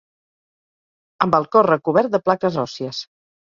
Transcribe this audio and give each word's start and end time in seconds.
Amb 1.25 1.37
el 1.41 1.45
cos 1.57 1.67
recobert 1.67 2.17
de 2.17 2.21
plaques 2.31 2.59
òssies. 2.65 3.05